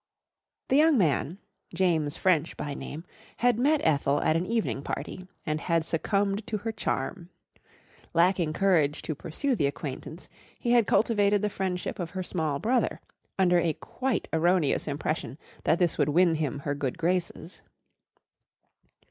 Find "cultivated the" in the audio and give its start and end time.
10.87-11.51